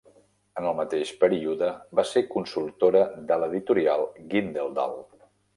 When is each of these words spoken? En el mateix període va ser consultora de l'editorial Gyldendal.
En 0.61 0.67
el 0.69 0.77
mateix 0.79 1.11
període 1.23 1.69
va 2.01 2.07
ser 2.13 2.25
consultora 2.33 3.05
de 3.33 3.41
l'editorial 3.43 4.11
Gyldendal. 4.33 4.99